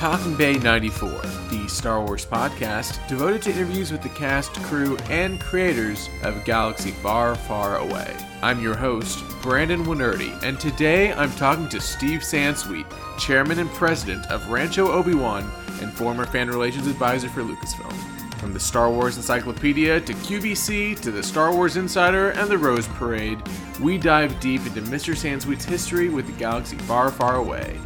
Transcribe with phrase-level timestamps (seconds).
[0.00, 1.10] Talking Bay 94,
[1.50, 6.90] the Star Wars podcast devoted to interviews with the cast, crew, and creators of Galaxy
[6.90, 8.16] Far, Far Away.
[8.40, 12.86] I'm your host, Brandon Wainerdi, and today I'm talking to Steve Sansweet,
[13.18, 15.42] chairman and president of Rancho Obi-Wan
[15.82, 17.92] and former fan relations advisor for Lucasfilm.
[18.38, 22.88] From the Star Wars Encyclopedia to QVC to the Star Wars Insider and the Rose
[22.88, 23.42] Parade,
[23.82, 25.14] we dive deep into Mr.
[25.14, 27.78] Sansweet's history with the galaxy far, far away.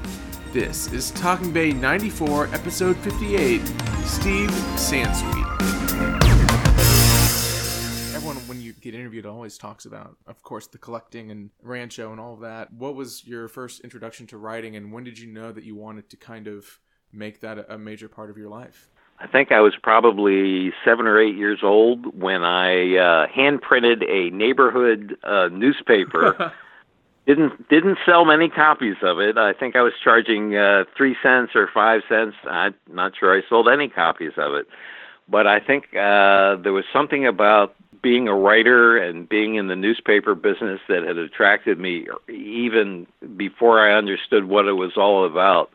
[0.54, 3.60] This is Talking Bay 94, Episode 58
[4.04, 5.44] Steve Sansweet.
[8.14, 12.20] Everyone, when you get interviewed, always talks about, of course, the collecting and Rancho and
[12.20, 12.72] all of that.
[12.72, 16.08] What was your first introduction to writing, and when did you know that you wanted
[16.10, 16.78] to kind of
[17.12, 18.88] make that a major part of your life?
[19.18, 24.04] I think I was probably seven or eight years old when I uh, hand printed
[24.04, 26.52] a neighborhood uh, newspaper.
[27.26, 29.38] didn't didn't sell many copies of it.
[29.38, 32.36] I think I was charging uh, three cents or five cents.
[32.48, 34.66] I'm not sure I sold any copies of it,
[35.28, 39.76] but I think uh, there was something about being a writer and being in the
[39.76, 45.70] newspaper business that had attracted me even before I understood what it was all about.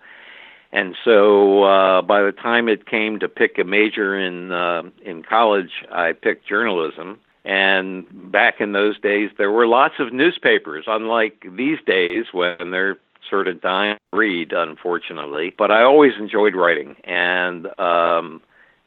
[0.72, 5.24] And so uh, by the time it came to pick a major in uh, in
[5.24, 7.20] college, I picked journalism.
[7.46, 12.98] And back in those days, there were lots of newspapers, unlike these days when they're
[13.30, 15.54] sort of dying to read, unfortunately.
[15.58, 18.42] But I always enjoyed writing, and um,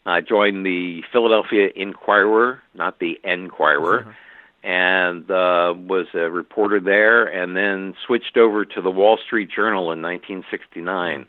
[0.04, 4.00] I joined the Philadelphia Inquirer, not the Enquirer.
[4.00, 4.10] Mm-hmm.
[4.64, 9.90] And uh, was a reporter there, and then switched over to the Wall Street Journal
[9.90, 11.26] in 1969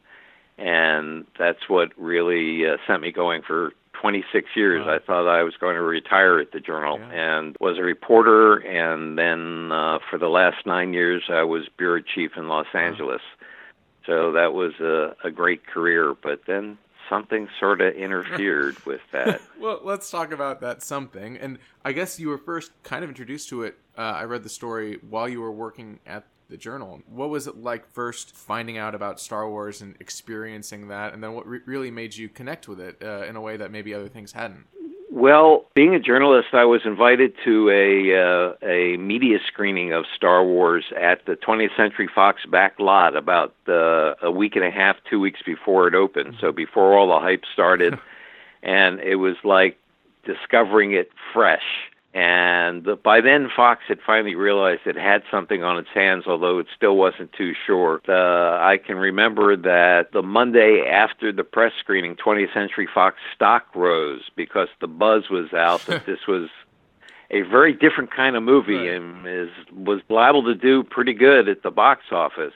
[0.57, 4.85] and that's what really uh, sent me going for 26 years.
[4.85, 4.95] Wow.
[4.95, 7.37] I thought I was going to retire at the Journal yeah.
[7.37, 12.01] and was a reporter, and then uh, for the last nine years I was bureau
[12.01, 13.21] chief in Los Angeles.
[14.05, 16.77] So that was a, a great career, but then
[17.07, 19.41] something sort of interfered with that.
[19.57, 21.37] well, let's talk about that something.
[21.37, 23.77] And I guess you were first kind of introduced to it.
[23.97, 27.01] Uh, I read the story while you were working at the journal.
[27.09, 31.33] What was it like first finding out about Star Wars and experiencing that, and then
[31.33, 34.07] what re- really made you connect with it uh, in a way that maybe other
[34.07, 34.67] things hadn't?
[35.09, 40.45] Well, being a journalist, I was invited to a uh, a media screening of Star
[40.45, 44.97] Wars at the 20th Century Fox back lot about uh, a week and a half,
[45.09, 46.35] two weeks before it opened.
[46.39, 47.97] So before all the hype started,
[48.63, 49.79] and it was like
[50.23, 55.89] discovering it fresh and by then, Fox had finally realized it had something on its
[55.95, 58.01] hands, although it still wasn't too sure.
[58.07, 63.65] Uh, I can remember that the Monday after the press screening, 20th Century Fox stock
[63.73, 66.49] rose because the buzz was out that this was
[67.31, 68.91] a very different kind of movie right.
[68.91, 72.53] and is, was liable to do pretty good at the box office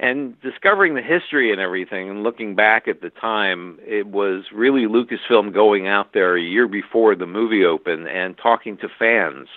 [0.00, 4.86] and discovering the history and everything and looking back at the time it was really
[4.86, 9.48] lucasfilm going out there a year before the movie opened and talking to fans.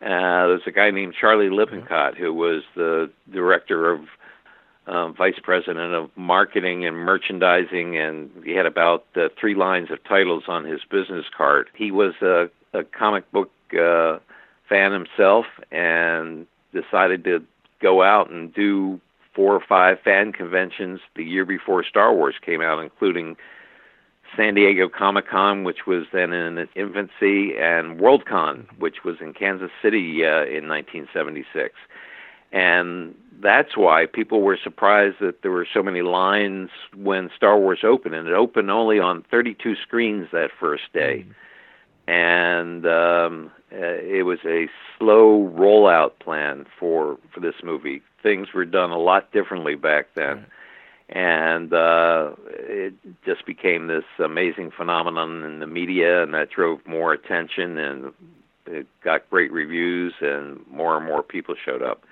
[0.00, 4.00] Uh, there's a guy named charlie lippincott who was the director of
[4.86, 10.02] um, vice president of marketing and merchandising and he had about uh, three lines of
[10.04, 11.68] titles on his business card.
[11.74, 14.18] He was a, a comic book uh,
[14.68, 17.42] fan himself and decided to
[17.80, 19.00] go out and do
[19.34, 23.36] four or five fan conventions the year before Star Wars came out, including
[24.36, 29.32] San Diego Comic Con, which was then in its infancy, and Worldcon, which was in
[29.32, 31.74] Kansas City uh, in 1976.
[32.52, 37.80] And that's why people were surprised that there were so many lines when Star Wars
[37.82, 41.24] opened, and it opened only on 32 screens that first day.
[41.28, 41.34] Mm.
[42.06, 48.64] And um, uh, it was a slow rollout plan for for this movie things were
[48.64, 50.46] done a lot differently back then.
[51.10, 57.12] And uh, it just became this amazing phenomenon in the media, and that drove more
[57.12, 58.12] attention, and
[58.66, 62.04] it got great reviews, and more and more people showed up.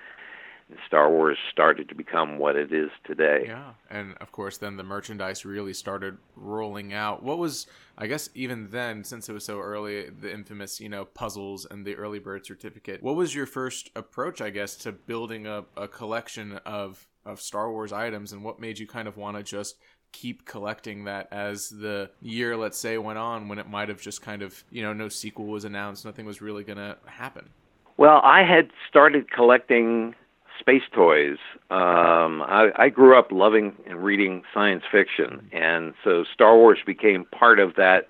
[0.87, 3.45] Star Wars started to become what it is today.
[3.47, 7.23] Yeah, and of course, then the merchandise really started rolling out.
[7.23, 7.67] What was,
[7.97, 11.85] I guess, even then, since it was so early, the infamous, you know, puzzles and
[11.85, 13.01] the early bird certificate.
[13.03, 17.71] What was your first approach, I guess, to building a, a collection of of Star
[17.71, 19.77] Wars items, and what made you kind of want to just
[20.11, 24.21] keep collecting that as the year, let's say, went on, when it might have just
[24.21, 27.49] kind of, you know, no sequel was announced, nothing was really going to happen.
[27.97, 30.15] Well, I had started collecting
[30.63, 31.37] space toys.
[31.69, 37.25] Um, I, I grew up loving and reading science fiction, and so Star Wars became
[37.25, 38.07] part of that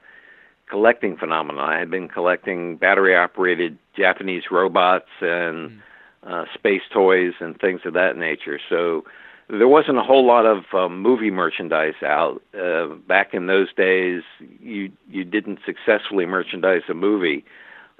[0.69, 1.67] collecting phenomenon.
[1.67, 5.79] I had been collecting battery operated Japanese robots and mm.
[6.27, 8.59] uh, space toys and things of that nature.
[8.69, 9.03] So
[9.49, 14.21] there wasn't a whole lot of um, movie merchandise out uh, back in those days.
[14.61, 17.43] You you didn't successfully merchandise a movie.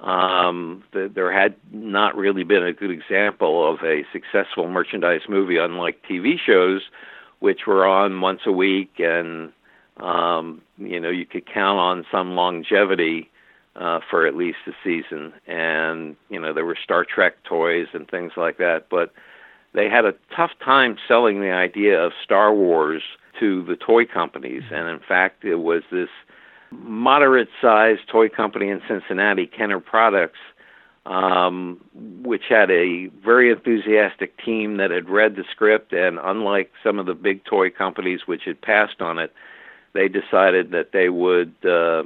[0.04, 5.56] Um, the, there had not really been a good example of a successful merchandise movie,
[5.56, 6.82] unlike TV shows,
[7.40, 9.50] which were on once a week, and
[9.96, 13.30] um, you know you could count on some longevity
[13.76, 15.32] uh, for at least a season.
[15.46, 19.14] And you know there were Star Trek toys and things like that, but
[19.72, 23.02] they had a tough time selling the idea of Star Wars
[23.40, 24.64] to the toy companies.
[24.70, 26.10] And in fact, it was this
[26.82, 30.38] moderate sized toy company in Cincinnati, Kenner Products,
[31.06, 31.80] um,
[32.22, 35.92] which had a very enthusiastic team that had read the script.
[35.92, 39.32] And unlike some of the big toy companies which had passed on it,
[39.92, 42.04] they decided that they would uh,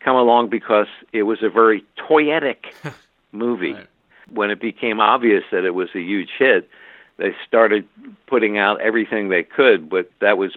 [0.00, 2.72] come along because it was a very toyetic
[3.32, 3.74] movie.
[3.74, 3.86] Right.
[4.32, 6.68] When it became obvious that it was a huge hit,
[7.16, 7.88] they started
[8.26, 10.56] putting out everything they could, but that was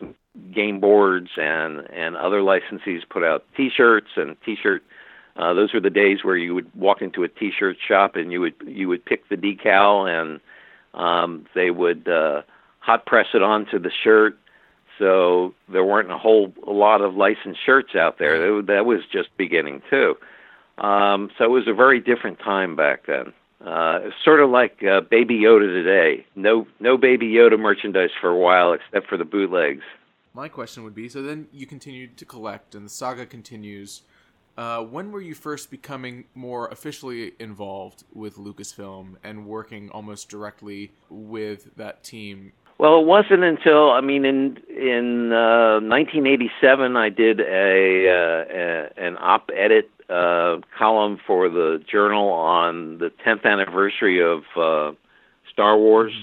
[0.53, 4.83] game boards and and other licensees put out T-shirts and T-shirt.
[5.36, 8.41] Uh, those were the days where you would walk into a T-shirt shop and you
[8.41, 10.39] would you would pick the decal and
[10.94, 12.41] um, they would uh,
[12.80, 14.38] hot press it onto the shirt.
[14.97, 18.62] So there weren't a whole a lot of licensed shirts out there.
[18.62, 20.18] That was just beginning too.
[20.77, 23.33] Um, so it was a very different time back then.
[23.65, 26.25] Uh, sort of like uh, Baby Yoda today.
[26.36, 29.83] No, no Baby Yoda merchandise for a while, except for the bootlegs.
[30.33, 34.01] My question would be: so then you continued to collect, and the saga continues.
[34.57, 40.91] Uh, when were you first becoming more officially involved with Lucasfilm and working almost directly
[41.09, 42.51] with that team?
[42.77, 49.05] Well, it wasn't until I mean in in uh, 1987 I did a, uh, a
[49.05, 54.95] an op edit uh, column for the Journal on the 10th anniversary of uh,
[55.51, 56.13] Star Wars,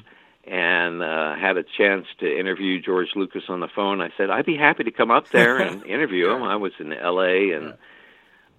[0.46, 4.00] and uh, had a chance to interview George Lucas on the phone.
[4.00, 6.42] I said I'd be happy to come up there and interview him.
[6.42, 7.52] I was in L.A.
[7.52, 7.74] and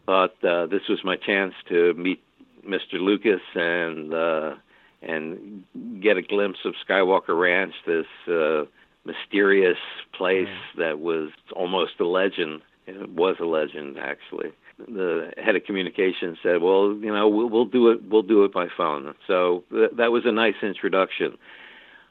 [0.05, 2.21] thought uh, this was my chance to meet
[2.67, 2.93] Mr.
[2.93, 4.55] Lucas and uh,
[5.01, 5.63] and
[6.01, 8.65] get a glimpse of Skywalker Ranch, this uh,
[9.05, 9.77] mysterious
[10.13, 10.47] place
[10.77, 12.61] that was almost a legend.
[12.87, 14.51] It was a legend, actually
[14.87, 18.03] the head of communications said, "Well, you know, we'll, we'll do it.
[18.09, 21.37] We'll do it by phone." So th- that was a nice introduction.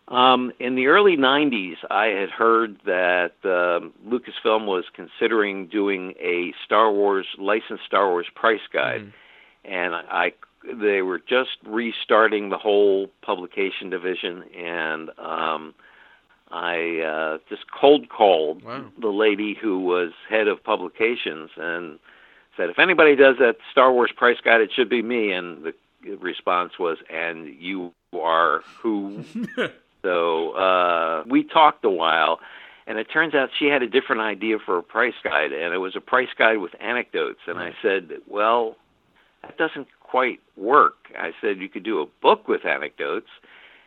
[0.09, 6.53] Um, in the early '90s, I had heard that um, Lucasfilm was considering doing a
[6.65, 9.13] Star Wars licensed Star Wars price guide, mm.
[9.65, 10.33] and I
[10.65, 15.75] they were just restarting the whole publication division, and um,
[16.51, 18.85] I uh, just cold called wow.
[19.01, 21.99] the lady who was head of publications and
[22.57, 25.33] said, if anybody does that Star Wars price guide, it should be me.
[25.33, 25.75] And the
[26.17, 29.25] response was, and you are who?
[30.07, 32.39] so uh, we talked a while,
[32.87, 35.79] and it turns out she had a different idea for a price guide, and it
[35.79, 37.41] was a price guide with anecdotes.
[37.49, 38.77] And I said, well,
[39.43, 40.95] that doesn't quite work.
[41.19, 43.27] I said, you could do a book with anecdotes.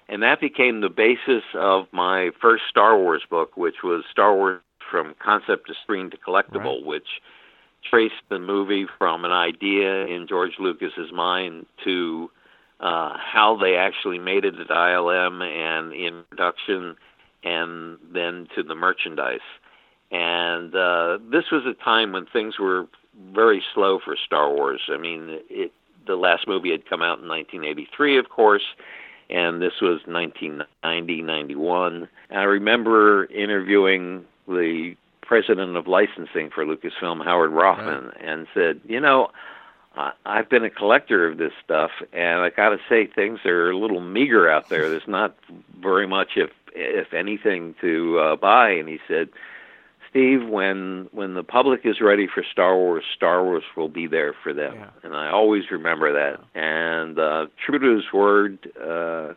[0.09, 4.59] And that became the basis of my first Star Wars book, which was Star Wars
[4.91, 6.85] from concept to screen to collectible, right.
[6.85, 7.07] which
[7.89, 12.29] traced the movie from an idea in George Lucas's mind to
[12.79, 16.95] uh, how they actually made it at ILM and in production,
[17.43, 19.39] and then to the merchandise.
[20.11, 22.87] And uh, this was a time when things were
[23.33, 24.81] very slow for Star Wars.
[24.89, 25.71] I mean, it,
[26.07, 28.63] the last movie had come out in 1983, of course,
[29.29, 32.09] and this was 1990, 91.
[32.29, 38.21] And I remember interviewing the president of licensing for Lucasfilm, Howard Rothman, right.
[38.21, 39.29] and said, you know,
[40.25, 43.77] I've been a collector of this stuff, and I got to say things are a
[43.77, 44.89] little meager out there.
[44.89, 45.35] There's not
[45.79, 48.69] very much, if if anything, to uh, buy.
[48.71, 49.29] And he said,
[50.09, 54.33] Steve, when when the public is ready for Star Wars, Star Wars will be there
[54.43, 54.75] for them.
[54.75, 54.89] Yeah.
[55.03, 56.39] And I always remember that.
[56.55, 59.33] And uh, true to his word, uh,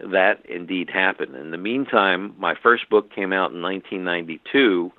[0.00, 1.36] that indeed happened.
[1.36, 4.92] In the meantime, my first book came out in 1992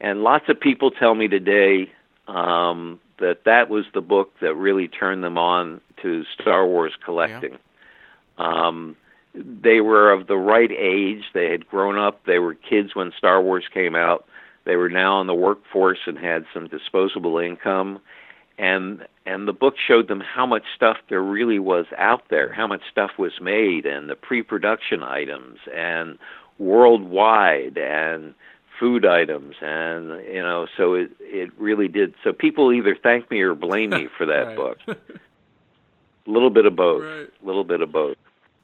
[0.00, 1.90] and lots of people tell me today
[2.28, 7.58] um, that that was the book that really turned them on to Star Wars collecting.
[8.38, 8.68] Yeah.
[8.72, 8.96] Um,
[9.34, 11.24] they were of the right age.
[11.32, 12.24] They had grown up.
[12.24, 14.26] They were kids when Star Wars came out.
[14.64, 18.00] They were now in the workforce and had some disposable income.
[18.56, 22.66] And and the book showed them how much stuff there really was out there, how
[22.66, 26.18] much stuff was made, and the pre-production items, and
[26.58, 28.34] worldwide, and
[28.78, 33.40] food items and you know so it it really did so people either thank me
[33.40, 34.96] or blame me for that book a
[36.26, 37.30] little bit of both a right.
[37.42, 38.16] little bit of both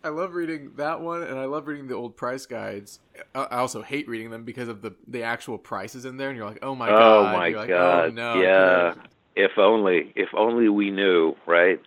[0.02, 3.00] I love reading that one, and I love reading the old price guides.
[3.34, 6.48] I also hate reading them because of the the actual prices in there, and you're
[6.48, 8.94] like, oh my god, oh god, my you're like, god, oh no, yeah.
[9.36, 11.80] If only, if only we knew, right?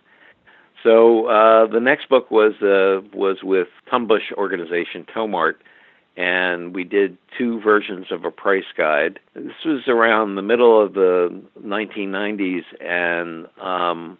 [0.84, 5.54] So uh, the next book was uh, was with Tumbusch organization Tomart,
[6.16, 9.18] and we did two versions of a price guide.
[9.34, 14.18] This was around the middle of the 1990s, and um,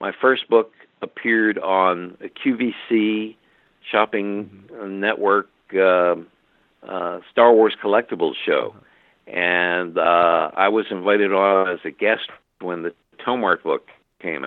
[0.00, 0.72] my first book
[1.02, 3.36] appeared on a QVC
[3.90, 5.00] shopping mm-hmm.
[5.00, 6.14] network uh,
[6.88, 8.74] uh, Star Wars collectibles show,
[9.26, 12.94] and uh, I was invited on as a guest when the
[13.26, 13.88] Tomart book
[14.20, 14.46] came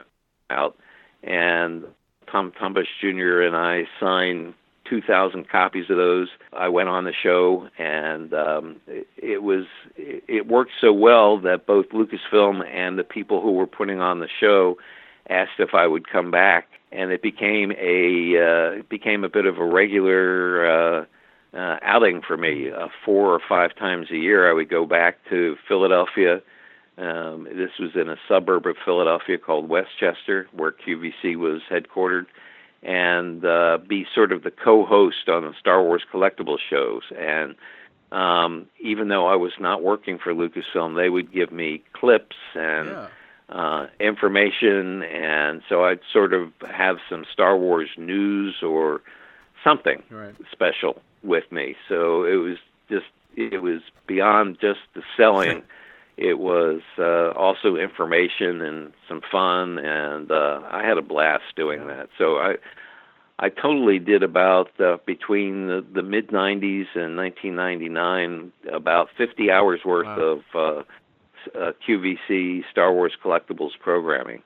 [0.49, 0.77] out,
[1.23, 1.85] and
[2.31, 3.41] Tom Tumbusch Jr.
[3.41, 4.53] and I signed
[4.89, 6.27] 2,000 copies of those.
[6.53, 9.65] I went on the show, and um, it, it was
[9.95, 14.19] it it worked so well that both Lucasfilm and the people who were putting on
[14.19, 14.77] the show
[15.29, 19.45] asked if I would come back, and it became a uh, it became a bit
[19.45, 21.05] of a regular uh,
[21.53, 22.69] uh, outing for me.
[22.71, 26.41] Uh, four or five times a year, I would go back to Philadelphia.
[26.97, 32.25] Um, this was in a suburb of Philadelphia called West Chester, where QVC was headquartered
[32.83, 37.03] and uh, be sort of the co-host on the Star Wars collectible shows.
[37.17, 37.55] And
[38.11, 42.87] um, even though I was not working for Lucasfilm, they would give me clips and
[42.89, 43.07] yeah.
[43.49, 49.01] uh, information, and so I'd sort of have some Star Wars news or
[49.63, 50.35] something right.
[50.51, 51.75] special with me.
[51.89, 52.57] So it was
[52.89, 55.63] just it was beyond just the selling.
[56.17, 61.85] it was uh, also information and some fun, and uh, I had a blast doing
[61.87, 62.09] that.
[62.17, 62.55] So I,
[63.37, 69.81] I totally did about uh, between the, the mid '90s and 1999 about 50 hours
[69.85, 70.19] worth wow.
[70.19, 70.83] of uh,
[71.55, 74.41] uh, QVC Star Wars collectibles programming.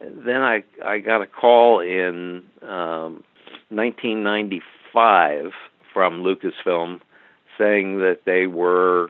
[0.00, 3.24] Then I I got a call in um,
[3.70, 5.52] 1995
[5.94, 7.00] from Lucasfilm
[7.56, 9.08] saying that they were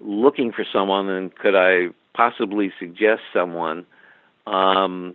[0.00, 3.86] looking for someone, and could I possibly suggest someone
[4.46, 5.14] um,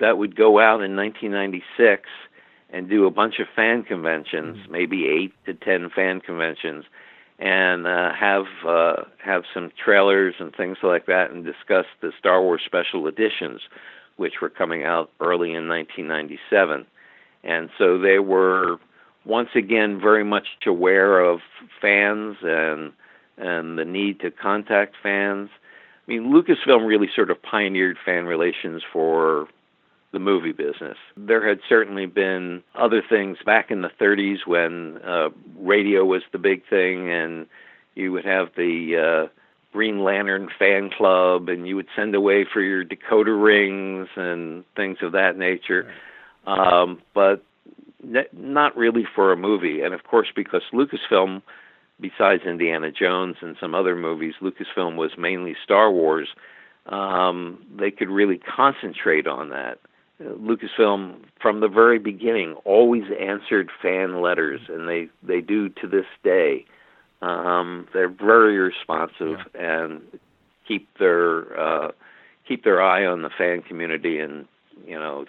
[0.00, 2.08] that would go out in 1996
[2.70, 4.72] and do a bunch of fan conventions, mm-hmm.
[4.72, 6.84] maybe eight to ten fan conventions,
[7.38, 12.42] and uh, have uh, have some trailers and things like that, and discuss the Star
[12.42, 13.60] Wars special editions,
[14.16, 16.86] which were coming out early in 1997,
[17.44, 18.78] and so they were
[19.24, 21.40] once again very much aware of
[21.80, 22.92] fans and
[23.38, 25.50] and the need to contact fans.
[26.06, 29.46] I mean, Lucasfilm really sort of pioneered fan relations for
[30.12, 30.98] the movie business.
[31.16, 36.38] There had certainly been other things back in the 30s when uh, radio was the
[36.38, 37.46] big thing, and
[37.94, 39.32] you would have the uh,
[39.72, 44.98] Green Lantern fan club, and you would send away for your decoder rings and things
[45.02, 45.90] of that nature.
[46.46, 47.42] Um, but
[48.02, 49.80] ne- not really for a movie.
[49.80, 51.42] And of course, because Lucasfilm
[52.02, 56.28] besides Indiana Jones and some other movies, Lucasfilm was mainly Star Wars.
[56.86, 59.78] Um, they could really concentrate on that.
[60.20, 66.06] Lucasfilm, from the very beginning, always answered fan letters, and they they do to this
[66.22, 66.66] day.
[67.22, 69.84] Um, they're very responsive yeah.
[69.84, 70.02] and
[70.66, 71.92] keep their uh,
[72.46, 74.46] keep their eye on the fan community, and
[74.86, 75.26] you know,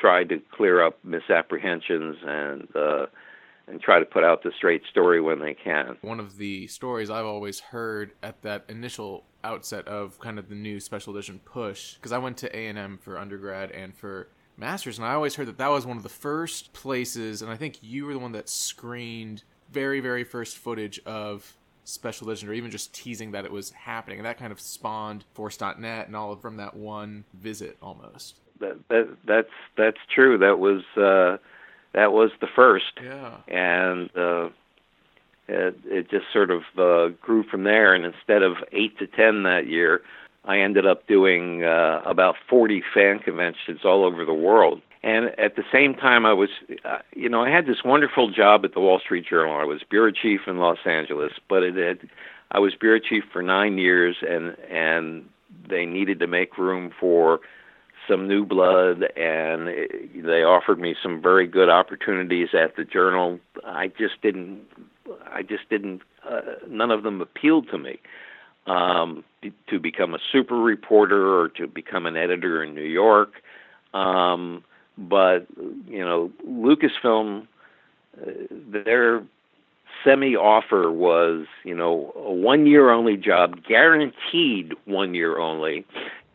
[0.00, 3.06] try to clear up misapprehensions and uh,
[3.68, 5.96] and try to put out the straight story when they can.
[6.02, 10.54] One of the stories I've always heard at that initial outset of kind of the
[10.54, 15.06] new special edition push, because I went to A&M for undergrad and for masters, and
[15.06, 18.06] I always heard that that was one of the first places, and I think you
[18.06, 22.94] were the one that screened very, very first footage of special edition or even just
[22.94, 26.56] teasing that it was happening and that kind of spawned force.net and all of from
[26.56, 31.36] that one visit almost that, that that's that's true that was uh
[31.92, 32.98] that was the first.
[33.02, 33.36] Yeah.
[33.48, 34.48] And uh,
[35.48, 37.94] it, it just sort of uh, grew from there.
[37.94, 40.02] And instead of eight to ten that year,
[40.44, 44.80] I ended up doing uh, about 40 fan conventions all over the world.
[45.04, 46.48] And at the same time, I was,
[46.84, 49.54] uh, you know, I had this wonderful job at the Wall Street Journal.
[49.56, 52.08] I was bureau chief in Los Angeles, but it had,
[52.52, 55.28] I was bureau chief for nine years, and and
[55.68, 57.40] they needed to make room for
[58.08, 63.38] some new blood, and they offered me some very good opportunities at the Journal.
[63.64, 64.60] I just didn't.
[65.26, 66.02] I just didn't.
[66.28, 67.98] Uh, none of them appealed to me.
[68.66, 69.24] Um,
[69.68, 73.32] to become a super reporter or to become an editor in New York,
[73.92, 74.62] um,
[74.96, 75.48] but
[75.88, 77.48] you know, Lucasfilm,
[78.20, 79.24] uh, their
[80.04, 85.84] semi offer was, you know, a one year only job, guaranteed one year only,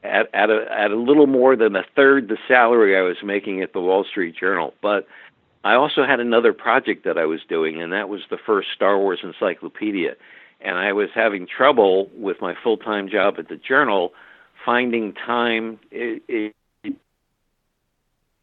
[0.07, 3.61] at at a, at a little more than a third the salary I was making
[3.61, 4.73] at the Wall Street Journal.
[4.81, 5.07] But
[5.63, 8.97] I also had another project that I was doing, and that was the first Star
[8.97, 10.15] Wars encyclopedia.
[10.61, 14.13] And I was having trouble with my full time job at the Journal
[14.65, 15.79] finding time.
[15.91, 16.55] It, it,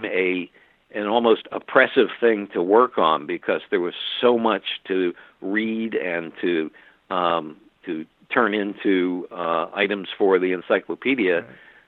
[0.03, 0.51] a
[0.95, 6.33] an almost oppressive thing to work on because there was so much to read and
[6.41, 6.71] to
[7.11, 11.45] um, to turn into uh, items for the encyclopedia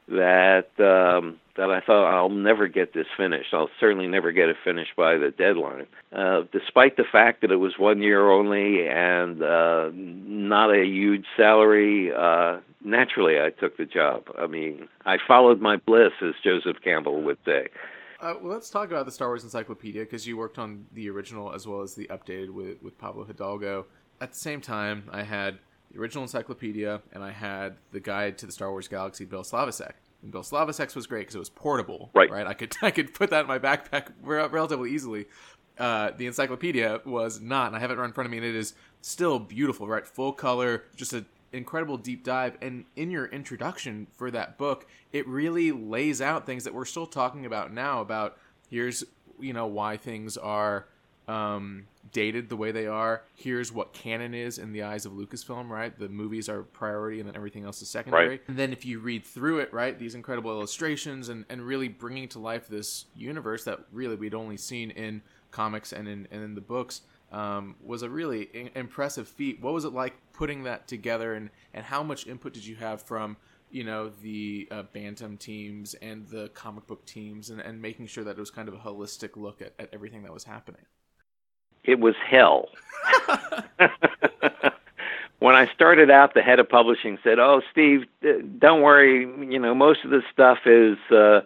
[0.09, 0.69] right.
[0.79, 3.53] that um, that I thought I'll never get this finished.
[3.53, 5.87] I'll certainly never get it finished by the deadline.
[6.13, 11.25] Uh, despite the fact that it was one year only and uh, not a huge
[11.37, 14.25] salary, uh, naturally I took the job.
[14.39, 17.69] I mean, I followed my bliss, as Joseph Campbell would say.
[18.21, 21.53] Uh, well, let's talk about the Star Wars Encyclopedia because you worked on the original
[21.53, 23.87] as well as the updated with, with Pablo Hidalgo.
[24.21, 25.59] At the same time, I had
[25.97, 29.93] the original encyclopedia and I had the guide to the Star Wars Galaxy, Bill Slavicsek.
[30.23, 32.31] And Bill Slavicsek was great because it was portable, right?
[32.31, 35.27] Right, I could I could put that in my backpack relatively easily.
[35.79, 38.47] Uh, the encyclopedia was not, and I have it right in front of me, and
[38.47, 40.07] it is still beautiful, right?
[40.07, 42.57] Full color, just a incredible deep dive.
[42.63, 47.07] And in your introduction for that book, it really lays out things that we're still
[47.07, 48.01] talking about now.
[48.01, 48.39] About
[48.71, 49.05] here's
[49.39, 50.87] you know why things are
[51.29, 53.23] um, dated the way they are.
[53.35, 55.97] Here's what canon is in the eyes of Lucasfilm, right?
[55.99, 58.29] The movies are priority, and then everything else is secondary.
[58.29, 58.43] Right.
[58.49, 62.29] And then if you read through it, right, these incredible illustrations and and really bringing
[62.29, 66.55] to life this universe that really we'd only seen in comics and in and in
[66.55, 69.61] the books um, was a really in- impressive feat.
[69.61, 73.03] What was it like putting that together, and and how much input did you have
[73.03, 73.37] from
[73.71, 78.25] you know the uh, bantam teams and the comic book teams, and, and making sure
[78.25, 80.83] that it was kind of a holistic look at, at everything that was happening?
[81.87, 82.69] It was hell.
[85.39, 88.05] when I started out, the head of publishing said, "Oh, Steve,
[88.59, 89.21] don't worry.
[89.21, 91.41] You know, most of this stuff is uh,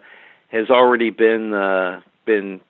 [0.49, 2.61] has already been uh, been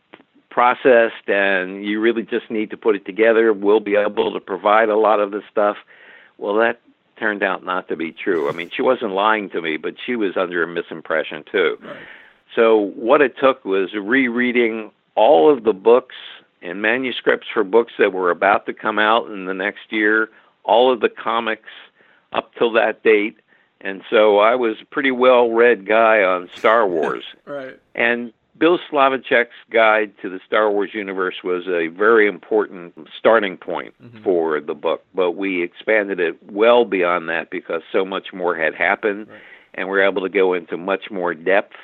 [0.51, 3.53] processed and you really just need to put it together.
[3.53, 5.77] We'll be able to provide a lot of the stuff.
[6.37, 6.79] Well, that
[7.17, 8.49] turned out not to be true.
[8.49, 11.77] I mean, she wasn't lying to me, but she was under a misimpression too.
[11.81, 11.95] Right.
[12.55, 16.15] So what it took was rereading all of the books
[16.61, 20.29] and manuscripts for books that were about to come out in the next year,
[20.63, 21.69] all of the comics
[22.33, 23.37] up till that date.
[23.81, 27.23] And so I was a pretty well read guy on Star Wars.
[27.45, 27.79] right.
[27.95, 33.95] And Bill Slavicsek's guide to the Star Wars universe was a very important starting point
[33.99, 34.21] mm-hmm.
[34.23, 38.75] for the book, but we expanded it well beyond that because so much more had
[38.75, 39.41] happened, right.
[39.73, 41.75] and we're able to go into much more depth.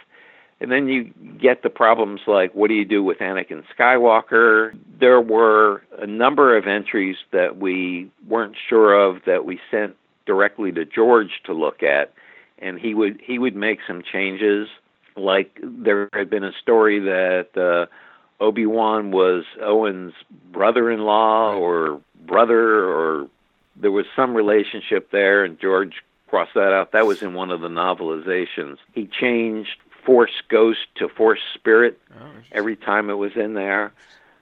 [0.59, 4.77] And then you get the problems like what do you do with Anakin Skywalker?
[4.99, 10.71] There were a number of entries that we weren't sure of that we sent directly
[10.71, 12.13] to George to look at,
[12.57, 14.67] and he would he would make some changes
[15.15, 20.13] like there had been a story that uh, Obi Wan was Owen's
[20.51, 23.27] brother-in-law or brother, or
[23.75, 26.91] there was some relationship there, and George crossed that out.
[26.91, 28.77] That was in one of the novelizations.
[28.93, 33.91] He changed Force Ghost to Force Spirit oh, every time it was in there.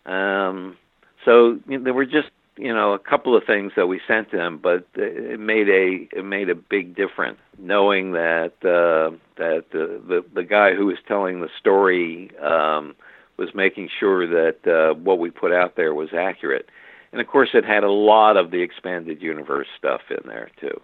[0.06, 0.78] Um,
[1.26, 4.32] so you know, there were just you know a couple of things that we sent
[4.32, 10.00] them, but it made a it made a big difference knowing that uh, that the,
[10.08, 12.96] the the guy who was telling the story um,
[13.38, 16.70] was making sure that uh, what we put out there was accurate,
[17.12, 20.80] and of course it had a lot of the expanded universe stuff in there too.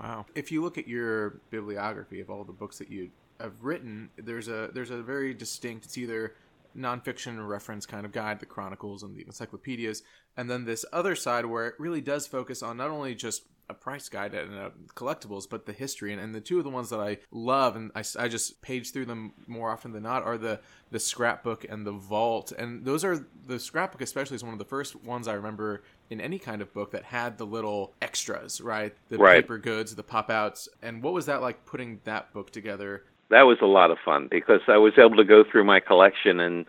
[0.00, 0.26] Wow!
[0.34, 4.48] If you look at your bibliography of all the books that you have written, there's
[4.48, 5.86] a there's a very distinct.
[5.86, 6.34] It's either
[6.76, 10.02] nonfiction reference kind of guide, the chronicles and the encyclopedias,
[10.36, 13.74] and then this other side where it really does focus on not only just a
[13.74, 16.12] price guide and uh, collectibles, but the history.
[16.12, 18.92] And, and the two of the ones that I love, and I, I just page
[18.92, 22.52] through them more often than not, are the the scrapbook and the vault.
[22.52, 26.20] And those are the scrapbook, especially, is one of the first ones I remember in
[26.20, 28.94] any kind of book that had the little extras, right?
[29.08, 29.42] The right.
[29.42, 30.68] paper goods, the pop outs.
[30.82, 34.28] And what was that like putting that book together that was a lot of fun
[34.30, 36.66] because I was able to go through my collection and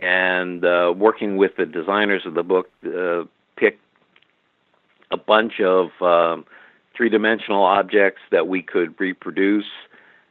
[0.00, 3.24] and uh, working with the designers of the book, uh,
[3.56, 3.78] pick
[5.10, 6.44] a bunch of um,
[6.94, 9.64] three-dimensional objects that we could reproduce.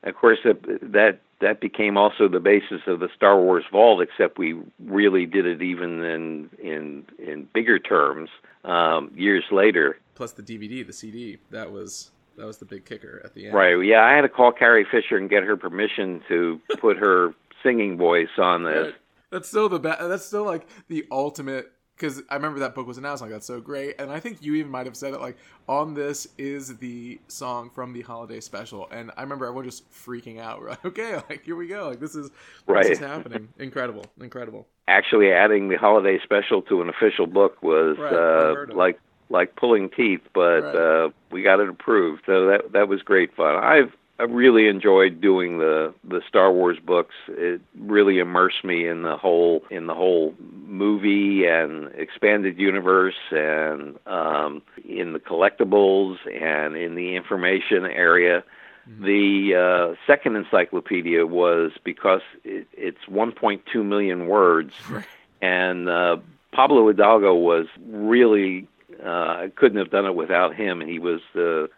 [0.03, 4.37] Of course, that that that became also the basis of the Star Wars Vault, except
[4.37, 8.29] we really did it even in in in bigger terms
[8.63, 9.97] um, years later.
[10.15, 13.55] Plus the DVD, the CD, that was that was the big kicker at the end.
[13.55, 13.75] Right.
[13.83, 17.97] Yeah, I had to call Carrie Fisher and get her permission to put her singing
[17.97, 18.85] voice on this.
[18.85, 18.95] Right.
[19.31, 22.97] That's still the ba- that's still like the ultimate because I remember that book was
[22.97, 23.21] announced.
[23.21, 25.19] Like that's so great, and I think you even might have said it.
[25.19, 29.91] Like on this is the song from the holiday special, and I remember everyone just
[29.91, 30.61] freaking out.
[30.61, 31.89] We're like, okay, like here we go.
[31.89, 32.29] Like this is
[32.67, 32.83] right.
[32.83, 33.49] this is happening.
[33.59, 34.67] incredible, incredible.
[34.87, 38.13] Actually, adding the holiday special to an official book was right.
[38.13, 40.75] uh, like like pulling teeth, but right.
[40.75, 42.23] uh, we got it approved.
[42.25, 43.55] So that that was great fun.
[43.55, 47.13] I've I really enjoyed doing the the Star Wars books.
[47.27, 50.33] It really immersed me in the whole in the whole
[50.65, 58.43] movie and expanded universe and um, in the collectibles and in the information area.
[58.89, 59.05] Mm-hmm.
[59.05, 64.73] The uh, second encyclopedia was because it, it's 1.2 million words,
[65.41, 66.17] and uh,
[66.53, 68.67] Pablo Hidalgo was really
[69.03, 70.81] uh, I couldn't have done it without him.
[70.81, 71.69] He was the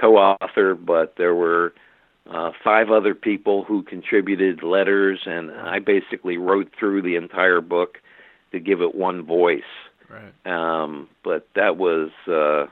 [0.00, 1.72] co-author, but there were
[2.30, 7.98] uh, five other people who contributed letters, and I basically wrote through the entire book
[8.52, 9.62] to give it one voice.
[10.08, 10.32] Right.
[10.46, 12.66] Um, but that was, uh,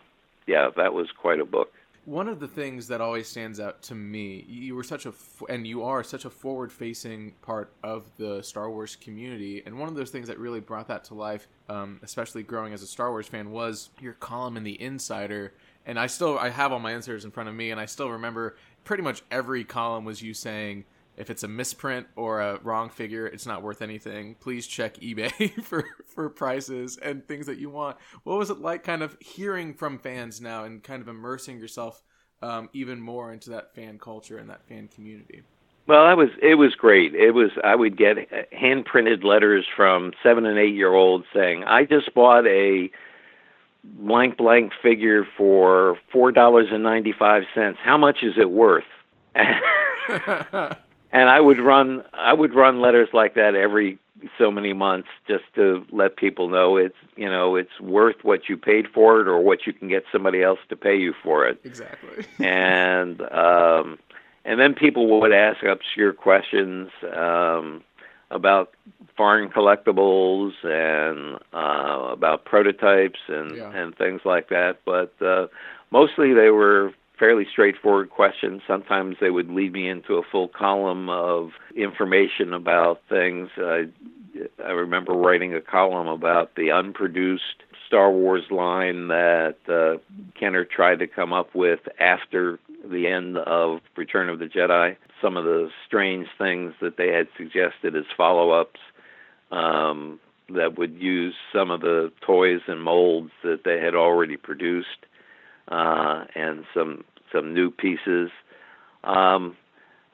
[0.47, 1.73] yeah, that was quite a book.
[2.07, 5.13] One of the things that always stands out to me, you were such a,
[5.49, 9.97] and you are such a forward-facing part of the Star Wars community, and one of
[9.97, 13.27] those things that really brought that to life, um, especially growing as a Star Wars
[13.27, 15.53] fan, was your column in the Insider
[15.87, 18.11] and I still I have all my answers in front of me, and I still
[18.11, 20.85] remember pretty much every column was you saying
[21.17, 24.37] if it's a misprint or a wrong figure, it's not worth anything.
[24.39, 27.97] Please check eBay for for prices and things that you want.
[28.25, 32.03] What was it like, kind of hearing from fans now and kind of immersing yourself
[32.43, 35.43] um, even more into that fan culture and that fan community?
[35.87, 37.15] Well, I was it was great.
[37.15, 38.17] It was I would get
[38.53, 42.91] hand printed letters from seven and eight year olds saying, "I just bought a."
[44.01, 47.79] blank blank figure for four dollars and ninety five cents.
[47.85, 48.83] How much is it worth?
[51.13, 53.99] and I would run I would run letters like that every
[54.39, 58.57] so many months just to let people know it's you know it's worth what you
[58.57, 61.61] paid for it or what you can get somebody else to pay you for it.
[61.65, 62.25] Exactly.
[62.45, 63.99] and um
[64.45, 66.91] and then people would ask obscure questions.
[67.15, 67.83] Um
[68.31, 68.73] about
[69.17, 73.71] foreign collectibles and uh, about prototypes and yeah.
[73.73, 74.79] and things like that.
[74.85, 75.47] But uh,
[75.91, 78.63] mostly they were fairly straightforward questions.
[78.67, 83.49] Sometimes they would lead me into a full column of information about things.
[83.57, 83.85] I,
[84.63, 89.99] I remember writing a column about the unproduced Star Wars line that uh,
[90.39, 94.97] Kenner tried to come up with after the end of Return of the Jedi.
[95.23, 98.81] Some of the strange things that they had suggested as follow ups
[99.51, 105.07] um, that would use some of the toys and molds that they had already produced
[105.69, 108.31] uh, and some some new pieces.
[109.05, 109.57] Um,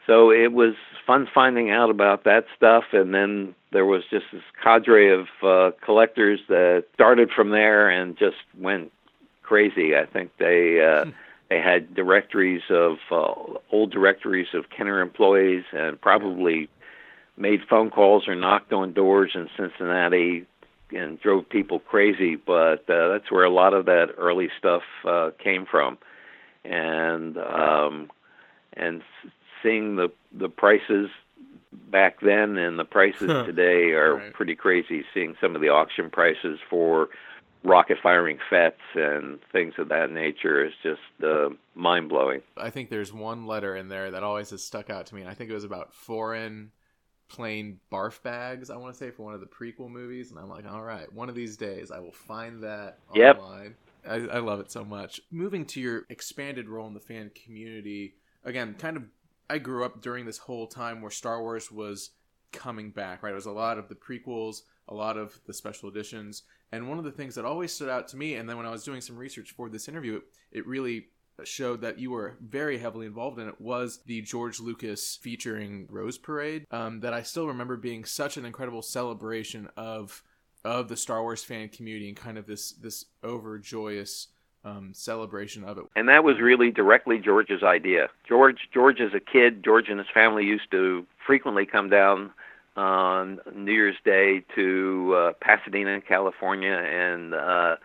[0.07, 0.75] so it was
[1.07, 5.71] fun finding out about that stuff, and then there was just this cadre of uh,
[5.85, 8.93] collectors that started from there and just went
[9.43, 9.97] crazy.
[9.97, 11.11] I think they uh,
[11.49, 13.35] they had directories of uh,
[13.71, 16.69] old directories of Kenner employees, and probably
[17.37, 20.47] made phone calls or knocked on doors in Cincinnati
[20.93, 22.37] and drove people crazy.
[22.37, 25.99] But uh, that's where a lot of that early stuff uh, came from,
[26.65, 28.11] and um,
[28.75, 29.03] and
[29.63, 31.11] seeing the the prices
[31.91, 33.45] back then and the prices huh.
[33.45, 34.33] today are right.
[34.33, 35.05] pretty crazy.
[35.15, 37.09] Seeing some of the auction prices for
[37.65, 42.41] rocket firing Fetts and things of that nature is just uh, mind blowing.
[42.57, 45.21] I think there's one letter in there that always has stuck out to me.
[45.21, 46.73] And I think it was about foreign
[47.33, 48.69] plane barf bags.
[48.69, 51.11] I want to say for one of the prequel movies, and I'm like, all right,
[51.13, 53.39] one of these days I will find that yep.
[53.39, 53.75] online.
[54.07, 55.21] I, I love it so much.
[55.31, 58.15] Moving to your expanded role in the fan community,
[58.45, 59.05] again, kind of.
[59.49, 62.11] I grew up during this whole time where Star Wars was
[62.53, 63.23] coming back.
[63.23, 66.89] Right, it was a lot of the prequels, a lot of the special editions, and
[66.89, 68.85] one of the things that always stood out to me, and then when I was
[68.85, 71.07] doing some research for this interview, it, it really
[71.45, 76.19] showed that you were very heavily involved in it was the George Lucas featuring Rose
[76.19, 76.67] Parade.
[76.71, 80.23] Um, that I still remember being such an incredible celebration of
[80.65, 84.29] of the Star Wars fan community and kind of this this overjoyous
[84.65, 85.85] um, celebration of it.
[85.97, 88.09] And that was really directly George's idea.
[88.29, 92.31] George George as a kid, George and his family used to frequently come down
[92.77, 97.77] on New Year's Day to uh, Pasadena, California, and uh,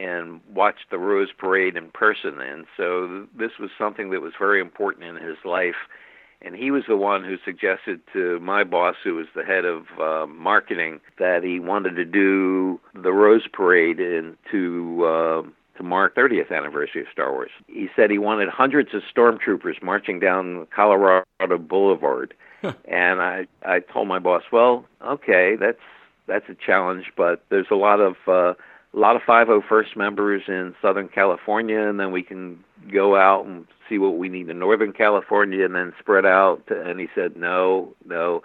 [0.00, 2.40] and watch the Rose Parade in person.
[2.40, 5.76] And so this was something that was very important in his life.
[6.42, 9.84] And he was the one who suggested to my boss, who was the head of
[10.00, 15.42] uh, marketing, that he wanted to do the Rose Parade in, to uh,
[15.76, 17.50] to mark 30th anniversary of Star Wars.
[17.66, 21.24] He said he wanted hundreds of stormtroopers marching down Colorado
[21.58, 22.32] Boulevard.
[22.62, 25.78] and I I told my boss, well, okay, that's
[26.26, 27.12] that's a challenge.
[27.18, 28.54] But there's a lot of uh,
[28.94, 33.66] a lot of 501st members in Southern California, and then we can go out and
[33.88, 36.62] see what we need in Northern California, and then spread out.
[36.68, 38.42] And he said, no, no.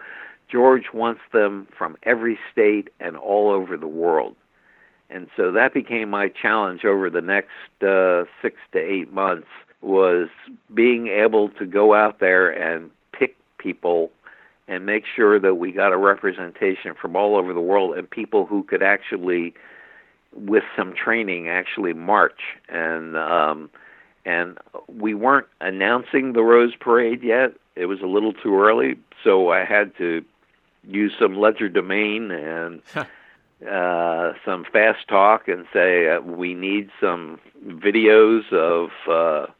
[0.52, 4.36] George wants them from every state and all over the world.
[5.10, 7.50] And so that became my challenge over the next
[7.82, 9.48] uh, six to eight months
[9.82, 10.30] was
[10.74, 14.12] being able to go out there and pick people
[14.68, 18.48] and make sure that we got a representation from all over the world and people
[18.48, 19.54] who could actually
[20.36, 22.40] with some training actually march.
[22.70, 23.70] And um
[24.28, 27.54] and we weren't announcing the rose parade yet.
[27.76, 28.96] It was a little too early
[29.26, 30.24] so i had to
[30.88, 32.82] use some legerdemain and
[33.70, 39.52] uh some fast talk and say uh, we need some videos of uh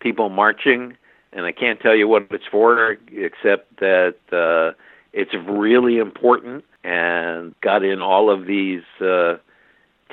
[0.00, 0.96] people marching.
[1.32, 4.76] And i can't tell you what it's for except that uh
[5.12, 9.36] it's really important and got in all of these uh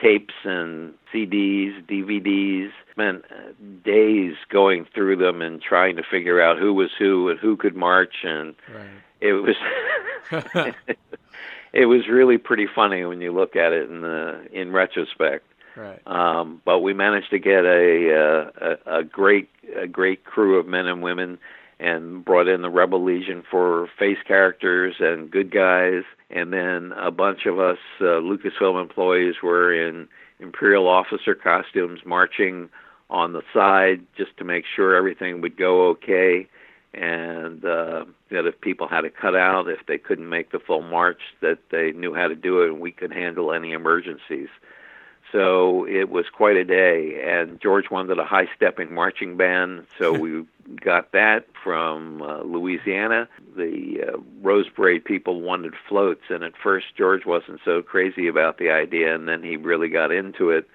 [0.01, 2.71] tapes and CDs, DVDs.
[2.91, 3.23] Spent
[3.83, 7.75] days going through them and trying to figure out who was who and who could
[7.75, 8.87] march, and Right.
[9.21, 9.55] it was
[11.73, 15.45] it was really pretty funny when you look at it in the in retrospect.
[15.75, 16.01] Right.
[16.07, 20.65] Um, but we managed to get a, uh, a a great a great crew of
[20.67, 21.37] men and women,
[21.79, 27.11] and brought in the Rebel Legion for face characters and good guys, and then a
[27.11, 30.07] bunch of us uh, Lucasfilm employees were in
[30.39, 32.69] Imperial officer costumes, marching
[33.09, 36.47] on the side just to make sure everything would go okay,
[36.93, 40.81] and uh, that if people had to cut out, if they couldn't make the full
[40.81, 44.49] march, that they knew how to do it, and we could handle any emergencies.
[45.31, 50.13] So it was quite a day, and George wanted a high stepping marching band, so
[50.19, 50.45] we
[50.81, 53.27] got that from uh, Louisiana.
[53.55, 58.57] The uh, Rose Parade people wanted floats, and at first George wasn't so crazy about
[58.57, 60.67] the idea, and then he really got into it.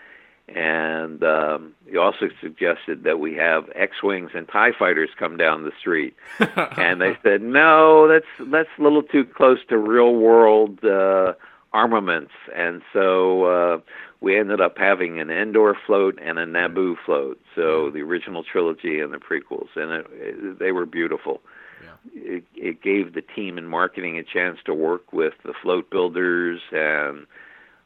[0.48, 5.72] And um, he also suggested that we have X-wings and Tie fighters come down the
[5.78, 6.14] street,
[6.76, 11.34] and they said no, that's that's a little too close to real world uh,
[11.72, 13.44] armaments, and so.
[13.44, 13.78] Uh,
[14.22, 17.40] we ended up having an Endor float and a Naboo float.
[17.56, 21.42] So the original trilogy and the prequels, and it, it, they were beautiful.
[21.82, 22.12] Yeah.
[22.14, 26.60] It, it gave the team in marketing a chance to work with the float builders
[26.70, 27.26] and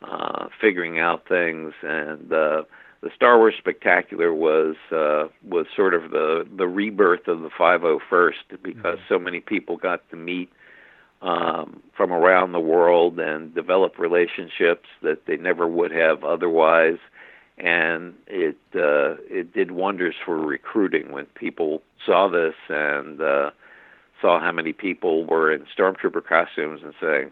[0.03, 1.73] uh, figuring out things.
[1.83, 2.65] And uh,
[3.01, 8.63] the Star Wars Spectacular was uh, was sort of the the rebirth of the 501st
[8.63, 10.51] because so many people got to meet
[11.23, 16.99] um, from around the world and develop relationships that they never would have otherwise.
[17.59, 23.51] And it uh, it did wonders for recruiting when people saw this and uh,
[24.21, 27.31] saw how many people were in stormtrooper costumes and saying,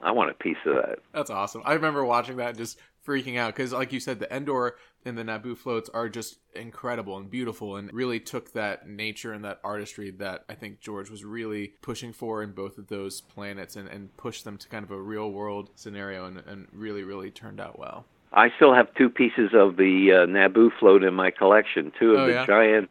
[0.00, 1.62] "I want a piece of that." That's awesome.
[1.64, 5.16] I remember watching that and just freaking out because, like you said, the Endor and
[5.18, 9.60] the Naboo floats are just incredible and beautiful, and really took that nature and that
[9.64, 13.88] artistry that I think George was really pushing for in both of those planets, and,
[13.88, 17.60] and pushed them to kind of a real world scenario, and, and really, really turned
[17.60, 18.06] out well.
[18.32, 21.92] I still have two pieces of the uh, Naboo float in my collection.
[21.98, 22.46] Two of Oh, the yeah?
[22.46, 22.90] giant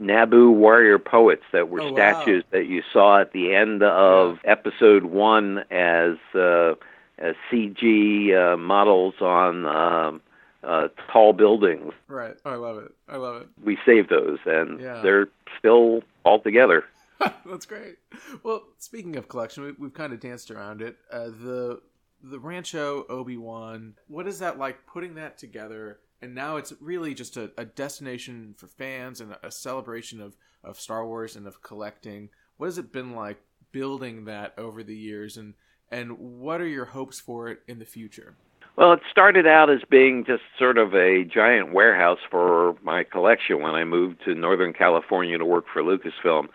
[0.00, 1.96] Naboo warrior poets that were Oh, wow.
[1.96, 6.74] statues that you saw at the end of Episode One as uh,
[7.18, 10.20] as CG uh, models on um,
[10.66, 11.92] uh, tall buildings.
[12.08, 12.34] Right.
[12.44, 12.92] Oh, I love it.
[13.08, 13.48] I love it.
[13.62, 15.00] We saved those, and Yeah.
[15.02, 16.84] they're still all together.
[17.46, 17.96] That's great.
[18.42, 20.96] Well, speaking of collection, we, we've kind of danced around it.
[21.12, 21.80] Uh, the
[22.22, 23.94] the Rancho Obi Wan.
[24.08, 24.86] What is that like?
[24.86, 29.50] Putting that together, and now it's really just a, a destination for fans and a,
[29.50, 32.30] celebration of of Star Wars and of collecting.
[32.56, 33.38] What has it been like
[33.72, 35.54] building that over the years, and
[35.90, 38.34] and what are your hopes for it in the future?
[38.76, 43.62] Well, it started out as being just sort of a giant warehouse for my collection
[43.62, 46.48] when I moved to Northern California to work for Lucasfilm.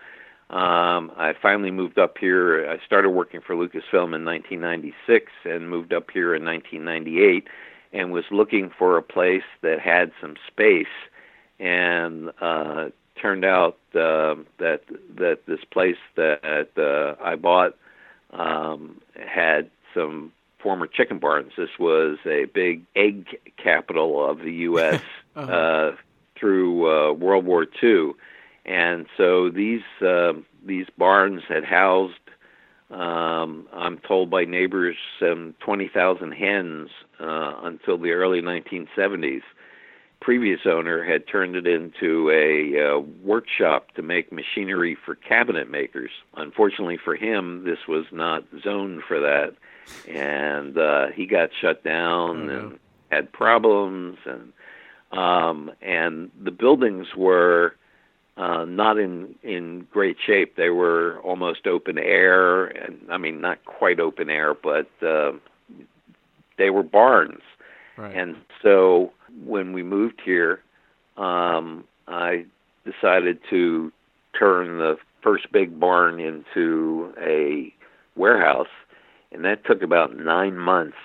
[0.50, 2.68] Um, I finally moved up here.
[2.68, 7.48] I started working for Lucasfilm in 1996 and moved up here in 1998
[7.92, 10.86] and was looking for a place that had some space
[11.58, 14.80] and uh, turned out uh, that
[15.16, 17.76] that this place that uh, I bought
[18.32, 21.52] um, had some former chicken barns.
[21.56, 25.00] This was a big egg capital of the U.S.
[25.36, 25.52] Uh-huh.
[25.52, 25.96] uh,
[26.38, 28.14] through uh, World War II,
[28.64, 30.32] and so these uh,
[30.66, 32.14] these barns had housed.
[32.90, 36.88] Um, I'm told by neighbors some 20,000 hens
[37.20, 39.42] uh, until the early 1970s.
[40.20, 46.10] Previous owner had turned it into a uh, workshop to make machinery for cabinet makers.
[46.36, 49.54] Unfortunately for him, this was not zoned for that
[50.08, 52.58] and uh, he got shut down no.
[52.58, 52.78] and
[53.10, 54.52] had problems, and
[55.18, 57.74] um, and the buildings were
[58.36, 60.56] uh, not in in great shape.
[60.56, 65.32] They were almost open air, and I mean not quite open air, but uh,
[66.56, 67.42] they were barns.
[67.96, 68.16] Right.
[68.16, 69.12] And so
[69.44, 70.62] when we moved here,
[71.16, 72.46] um, I
[72.84, 73.92] decided to
[74.38, 77.74] turn the first big barn into a
[78.16, 78.68] warehouse,
[79.32, 80.96] and that took about nine months.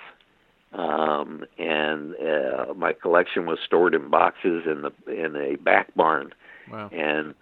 [0.73, 6.33] Um, and uh, my collection was stored in boxes in the in a back barn,
[6.69, 6.89] wow.
[6.91, 7.33] and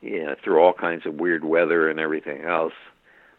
[0.00, 2.72] you know, through all kinds of weird weather and everything else.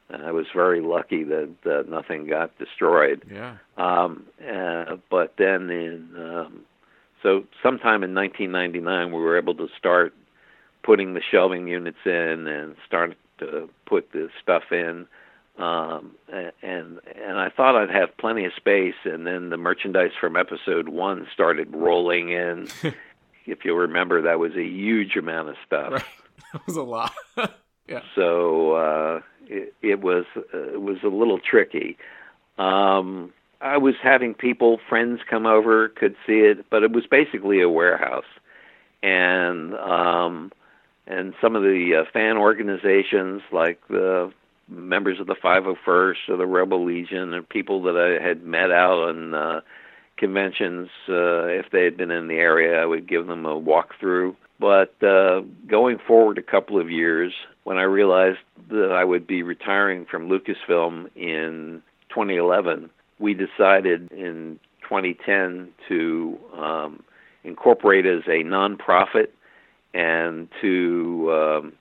[0.10, 3.24] And I was very lucky that uh, nothing got destroyed.
[3.32, 3.58] Yeah.
[3.78, 6.66] Um, uh, but then in um,
[7.24, 10.14] so sometime in 1999, we were able to start
[10.84, 15.08] putting the shelving units in and start to put the stuff in.
[15.58, 16.12] Um,
[16.76, 20.90] and and I thought I'd have plenty of space, and then the merchandise from episode
[20.90, 22.68] one started rolling in.
[23.46, 25.94] if you'll remember, that was a huge amount of stuff.
[25.94, 26.04] Right.
[26.54, 27.12] That was a lot.
[27.90, 28.00] yeah.
[28.16, 31.98] So uh, it, it was uh, it was a little tricky.
[32.58, 37.62] Um, I was having people, friends come over, could see it, but it was basically
[37.62, 38.24] a warehouse,
[39.04, 40.54] and um,
[41.08, 44.32] and some of the uh, fan organizations like the
[44.68, 49.10] members of the 501st or the Rebel Legion and people that I had met out
[49.10, 49.62] on uh,
[50.18, 50.90] conventions.
[51.08, 54.36] Uh, if they had been in the area, I would give them a walkthrough.
[54.60, 59.44] But uh, going forward a couple of years, when I realized that I would be
[59.44, 67.04] retiring from Lucasfilm in 2011, we decided in 2010 to um,
[67.44, 69.28] incorporate as a nonprofit
[69.94, 71.74] and to um,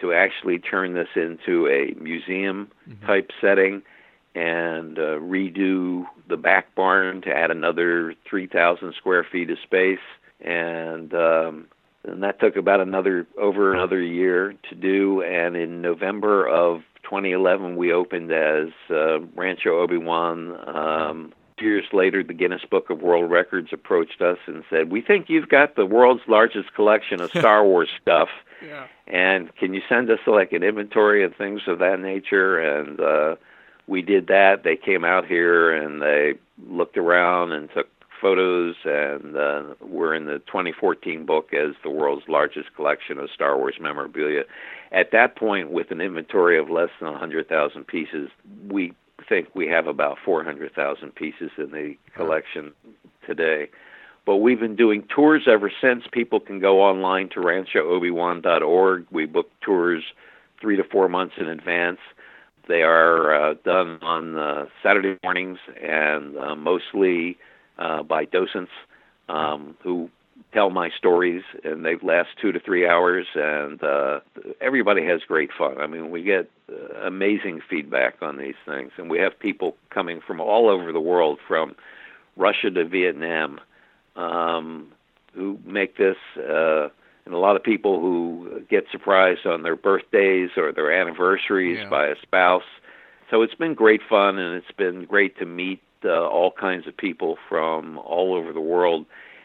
[0.00, 2.70] to actually turn this into a museum
[3.06, 3.82] type setting
[4.34, 9.98] and uh, redo the back barn to add another 3,000 square feet of space.
[10.40, 11.66] And um,
[12.04, 15.22] and that took about another over another year to do.
[15.22, 22.34] And in November of 2011 we opened as uh, Rancho Obi-Wan um, years later the
[22.34, 26.22] Guinness Book of World Records approached us and said we think you've got the world's
[26.28, 28.28] largest collection of Star Wars stuff.
[28.66, 28.88] Yeah.
[29.06, 32.58] and can you send us like an inventory of things of that nature?
[32.58, 33.36] And uh
[33.86, 34.64] we did that.
[34.64, 36.34] They came out here and they
[36.68, 37.88] looked around and took
[38.20, 43.56] photos and uh we're in the 2014 book as the world's largest collection of Star
[43.56, 44.42] Wars memorabilia.
[44.90, 48.28] At that point with an inventory of less than 100,000 pieces
[48.68, 48.92] we
[49.28, 52.72] think we have about 400,000 pieces in the collection
[53.26, 53.68] today
[54.28, 56.04] but we've been doing tours ever since.
[56.12, 59.06] People can go online to ranchoobiwan.org.
[59.10, 60.04] We book tours
[60.60, 61.98] three to four months in advance.
[62.68, 67.38] They are uh, done on uh, Saturday mornings and uh, mostly
[67.78, 68.70] uh, by docents
[69.30, 70.10] um, who
[70.52, 74.20] tell my stories, and they last two to three hours, and uh,
[74.60, 75.78] everybody has great fun.
[75.78, 80.20] I mean, we get uh, amazing feedback on these things, and we have people coming
[80.26, 81.74] from all over the world, from
[82.36, 83.60] Russia to Vietnam,
[84.16, 84.88] um,
[85.34, 86.88] who make this, uh,
[87.26, 91.90] and a lot of people who get surprised on their birthdays or their anniversaries Yeah.
[91.90, 92.64] by a spouse.
[93.30, 96.96] So it's been great fun, and it's been great to meet uh, all kinds of
[96.96, 99.04] people from all over the world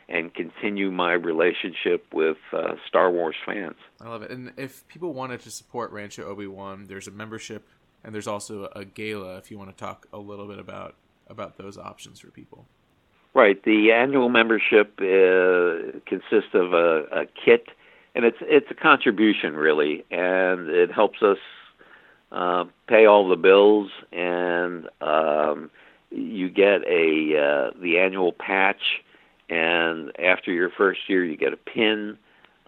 [0.09, 3.75] and continue my relationship with uh, Star Wars fans.
[4.01, 4.31] I love it.
[4.31, 7.67] And if people wanted to support Rancho Obi Wan, there's a membership
[8.03, 9.37] and there's also a gala.
[9.37, 10.95] If you want to talk a little bit about
[11.29, 12.65] about those options for people.
[13.33, 13.63] Right.
[13.63, 17.67] The annual membership uh, consists of a, a kit,
[18.13, 21.39] and it's it's a contribution really, and it helps us
[22.31, 25.71] uh, pay all the bills, and um,
[26.11, 29.01] you get a uh, the annual patch,
[29.49, 32.17] and after your first year, you get a pin.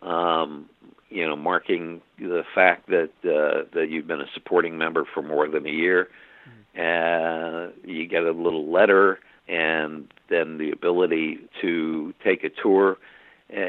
[0.02, 0.70] Um,
[1.10, 5.48] you know, marking the fact that uh, that you've been a supporting member for more
[5.48, 6.10] than a year.
[6.78, 12.98] Uh, you get a little letter, and then the ability to take a tour.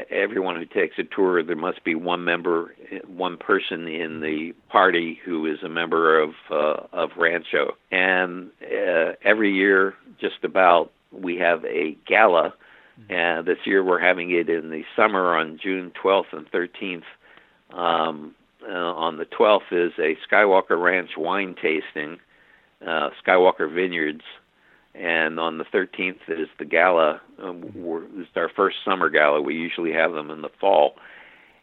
[0.09, 2.73] Everyone who takes a tour, there must be one member,
[3.05, 7.77] one person in the party who is a member of uh, of Rancho.
[7.91, 12.53] And uh, every year, just about, we have a gala.
[13.09, 17.03] And this year, we're having it in the summer on June 12th and 13th.
[17.71, 18.35] Um,
[18.67, 22.19] uh, on the 12th is a Skywalker Ranch wine tasting,
[22.81, 24.23] uh, Skywalker Vineyards,
[24.95, 27.21] and on the 13th is the gala.
[27.41, 27.71] Um,
[28.15, 29.41] it's our first summer gala.
[29.41, 30.95] We usually have them in the fall,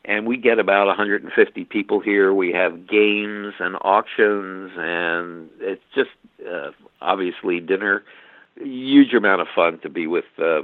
[0.05, 2.33] and we get about 150 people here.
[2.33, 6.11] We have games and auctions, and it's just
[6.49, 6.71] uh,
[7.01, 8.05] obviously dinner.
[8.57, 10.63] Huge amount of fun to be with uh,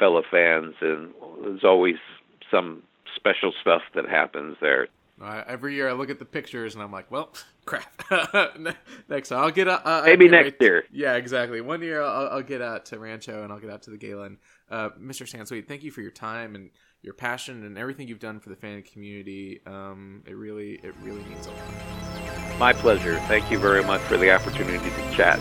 [0.00, 1.12] fellow fans, and
[1.44, 1.96] there's always
[2.50, 2.82] some
[3.14, 4.88] special stuff that happens there.
[5.22, 7.34] Uh, every year I look at the pictures and I'm like, well,
[7.66, 7.92] crap.
[9.08, 10.84] next time I'll get uh, uh maybe next year.
[10.90, 11.60] Yeah, exactly.
[11.60, 14.38] One year I'll, I'll, get out to Rancho and I'll get out to the Galen.
[14.70, 15.28] Uh, Mr.
[15.28, 16.70] Sansweet, thank you for your time and
[17.02, 19.60] your passion and everything you've done for the fan community.
[19.66, 22.58] Um, it really, it really means a lot.
[22.58, 23.16] My pleasure.
[23.20, 25.38] Thank you very much for the opportunity to chat.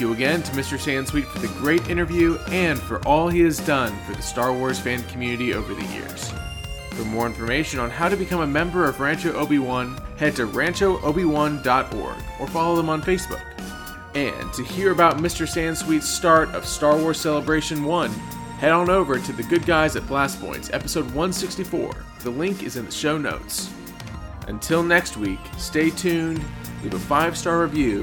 [0.00, 0.78] Thank you again to Mr.
[0.78, 4.78] Sansweet for the great interview and for all he has done for the Star Wars
[4.78, 6.32] fan community over the years.
[6.92, 12.16] For more information on how to become a member of Rancho Obi-Wan, head to ranchoobi-wan.org
[12.40, 13.42] or follow them on Facebook.
[14.14, 15.46] And to hear about Mr.
[15.46, 18.10] Sansweet's start of Star Wars Celebration 1,
[18.58, 21.94] head on over to The Good Guys at Blast Points, episode 164.
[22.20, 23.70] The link is in the show notes.
[24.48, 26.42] Until next week, stay tuned
[26.82, 28.02] leave a five star review,